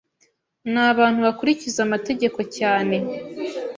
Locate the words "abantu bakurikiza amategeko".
0.91-2.39